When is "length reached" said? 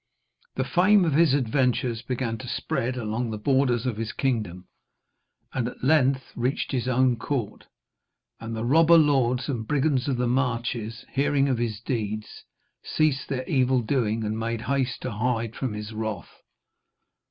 5.83-6.71